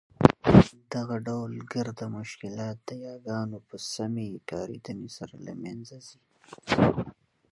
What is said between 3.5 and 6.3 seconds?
په سمي کارېدني سره له مینځه ځي.